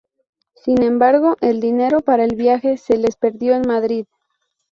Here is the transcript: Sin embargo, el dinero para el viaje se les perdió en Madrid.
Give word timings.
Sin 0.55 0.81
embargo, 0.81 1.37
el 1.41 1.59
dinero 1.61 1.99
para 1.99 2.23
el 2.23 2.33
viaje 2.35 2.77
se 2.77 2.97
les 2.97 3.15
perdió 3.17 3.53
en 3.53 3.67
Madrid. 3.67 4.07